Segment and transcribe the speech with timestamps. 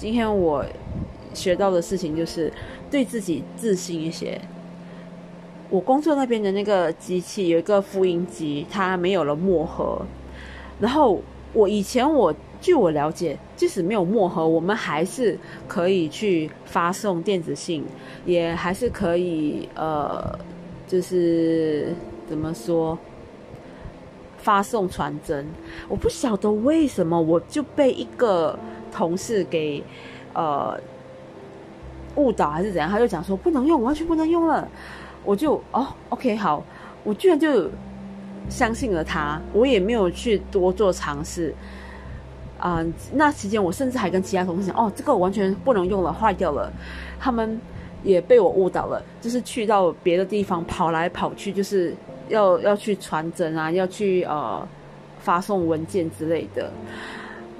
[0.00, 0.64] 今天我
[1.34, 2.50] 学到的事情就是
[2.90, 4.40] 对自己自信一些。
[5.68, 10.00] 我工作那边的那个机器有一个复印机，它没有了墨盒。
[10.80, 11.20] 然后
[11.52, 15.38] 我以前我据我了解，即使没有墨盒，我们还是
[15.68, 17.84] 可以去发送电子信，
[18.24, 20.34] 也还是可以呃，
[20.88, 21.94] 就是
[22.26, 22.98] 怎么说，
[24.38, 25.46] 发送传真。
[25.90, 28.58] 我不晓得为什么我就被一个
[28.90, 29.82] 同事给
[30.34, 30.78] 呃
[32.16, 34.68] 误导还是怎样，他就讲说不能用，完全不能用了。
[35.24, 36.62] 我就哦，OK，好，
[37.04, 37.70] 我居然就
[38.48, 41.54] 相信了他，我也没有去多做尝试。
[42.58, 42.84] 啊，
[43.14, 46.70] 那期间我甚至还跟其他同事讲，哦，这个完全不能用了，坏掉了。
[47.18, 47.58] 他们
[48.02, 51.94] 也被我误导了，就是去到别的地方跑来跑去，就是
[52.28, 54.66] 要要去传真啊，要去呃
[55.20, 56.70] 发送文件之类的。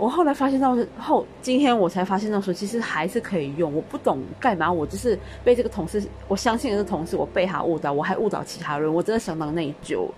[0.00, 3.70] 我后来发现到后，今天我才发现到说，其实还是可以用。
[3.74, 10.09] 我不懂干嘛，我就是被这个同事，我相信的是同事，我被他误导，我还误导其他人，我真的相当内疚。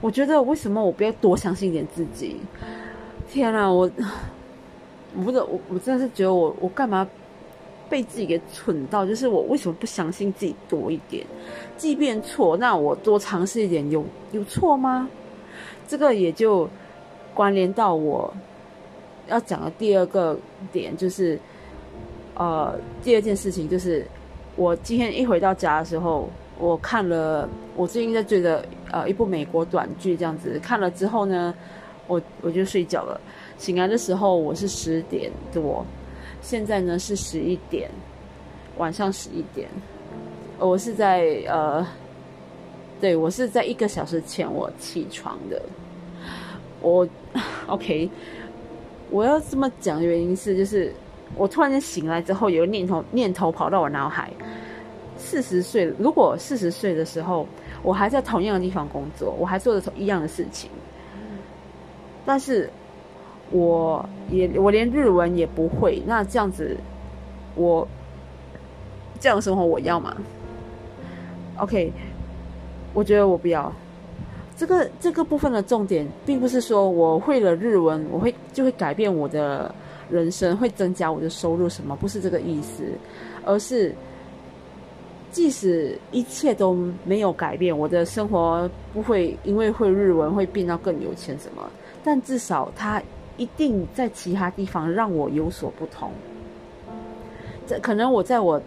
[0.00, 2.36] 我觉得为什么我不要多相信一点自己？
[3.28, 3.90] 天啊，我
[5.16, 7.04] 我不知道，我我真的是觉得我我干嘛
[7.88, 9.04] 被自己给蠢到？
[9.04, 11.26] 就是我为什么不相信自己多一点？
[11.76, 15.10] 即便错，那我多尝试一点，有有错吗？
[15.88, 16.70] 这个也就
[17.34, 18.32] 关联到我。
[19.28, 20.36] 要讲的第二个
[20.72, 21.38] 点就是，
[22.34, 24.06] 呃，第二件事情就是，
[24.56, 31.54] 我今天一回到家的时候，我看了我最近在追的呃一部美国短剧，这样子看了之后呢，
[32.06, 33.20] 我我就睡觉了。
[33.58, 35.84] 醒来的时候我是十点多，
[36.40, 37.90] 现在呢是十一点，
[38.76, 39.68] 晚上十一点。
[40.58, 41.86] 我是在呃，
[43.00, 45.60] 对我是在一个小时前我起床的。
[46.80, 47.06] 我
[47.66, 48.08] OK。
[49.10, 50.92] 我要这么讲的原因是，就是
[51.36, 54.30] 我突然间醒来之后，有个念头念头跑到我脑海：
[55.16, 57.46] 四十岁，如果四十岁的时候，
[57.82, 60.70] 我还在同样的地方工作，我还做着同一样的事情，
[62.26, 62.68] 但是
[63.50, 66.76] 我也我连日文也不会，那这样子，
[67.54, 67.86] 我
[69.18, 70.16] 这样的生活我要吗
[71.56, 71.92] ？OK，
[72.92, 73.72] 我觉得我不要。
[74.58, 79.72] 这个这个部分的重点，并不是说我会了日文，我会就会改变我的
[80.10, 81.94] 人生，会增加我的收入什么？
[81.94, 82.82] 不是这个意思，
[83.44, 83.94] 而是
[85.30, 91.70] 即使一切都没有改变，我的生活不会因为会日文会变到更有钱什么，
[92.02, 93.00] 但至少它
[93.36, 96.10] 一定在其他地方让我有所不同。
[97.64, 98.60] 这可能我在我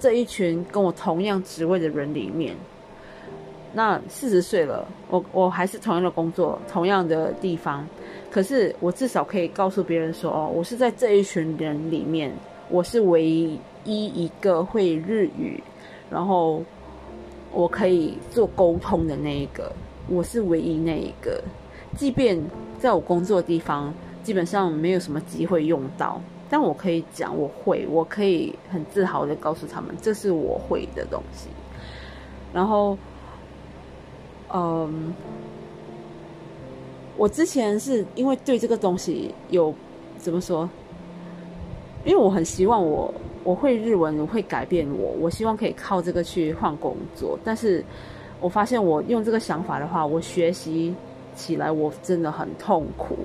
[0.00, 2.56] 这一群跟我同样职位的人里面。
[3.76, 7.86] 那四十岁了，我我还是同样的工作，同样的地方，
[8.30, 12.32] 可是我至少可以告诉别人说，哦，我是在这一群人里面，
[12.70, 15.62] 我是唯一一个会日语，
[16.08, 16.62] 然后
[17.52, 19.70] 我可以做沟通的那一个，
[20.08, 21.38] 我是唯一那一个，
[21.98, 22.42] 即便
[22.78, 31.50] 在我工作的地方，基本上没有什么机会用到，但我可以讲我会，我可以很自豪的告诉他们，这是我会的东西，
[32.54, 32.96] 然后。
[34.52, 35.12] 嗯，
[37.16, 39.74] 我之前是因为对这个东西有
[40.18, 40.68] 怎么说？
[42.04, 43.12] 因为我很希望我
[43.42, 47.36] 我会日文会改变我，我希望可以靠这个去换工作。
[47.42, 47.84] 但是
[48.40, 50.94] 我发现我用这个想法的话，我学习
[51.34, 53.16] 起来我真的很痛苦、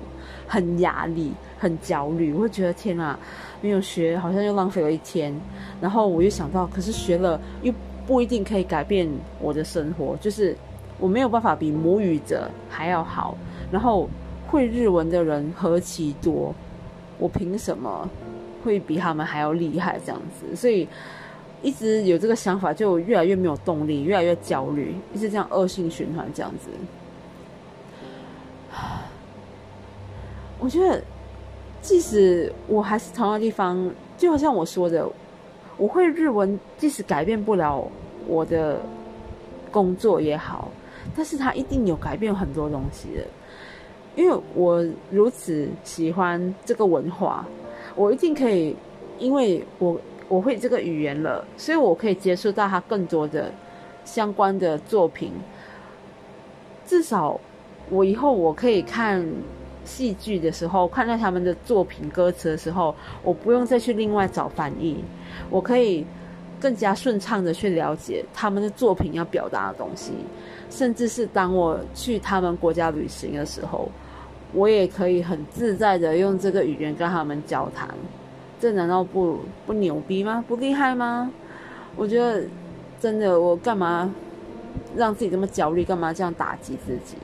[0.48, 2.34] 很压力、很焦虑。
[2.34, 3.16] 我会觉得天啊，
[3.60, 5.32] 没有学好像又浪费了一天。
[5.80, 7.72] 然后我又想到，可是学了又
[8.04, 9.08] 不一定可以改变
[9.40, 10.56] 我的生活，就是。
[11.02, 13.36] 我没有办法比母语者还要好，
[13.72, 14.08] 然后
[14.46, 16.54] 会日文的人何其多，
[17.18, 18.08] 我凭什么
[18.64, 19.98] 会比他们还要厉害？
[20.06, 20.86] 这样子，所以
[21.60, 26.68] 一直有这个想法，就越来越没有动力，越来越焦虑，一直这样恶性循环这样子。
[30.60, 31.02] 我觉得，
[31.80, 35.04] 即使我还是同样的地方，就好像我说的，
[35.76, 37.84] 我会日文，即使改变不了
[38.28, 38.80] 我的
[39.72, 40.68] 工作也好。
[41.14, 43.24] 但是他一定有改变很多东西的，
[44.16, 47.46] 因为我如此喜欢这个文化，
[47.94, 48.76] 我一定可以，
[49.18, 49.98] 因为我
[50.28, 53.52] 我会这个语言了，所以我可以接触到他更多的
[54.04, 55.32] 相关的作品。
[56.86, 57.38] 至少
[57.90, 59.26] 我以后我可以看
[59.84, 65.02] 戏剧的时候，看到他们的作品歌词的时候，我不用再去另外找翻译，
[65.50, 66.06] 我可以
[66.60, 70.12] 更加顺畅的去了解他们的作品要表达的东西。
[70.74, 73.90] 甚至是当我去他们国家旅行的时候，
[74.54, 77.88] 我也可以很自在的用这个语言跟他们交谈。
[78.58, 80.42] 这难道不不牛逼吗？
[80.48, 81.30] 不厉害吗？
[81.94, 82.42] 我觉得
[82.98, 84.10] 真的，我干嘛
[84.96, 85.84] 让自己这么焦虑？
[85.84, 87.16] 干嘛这样打击自己？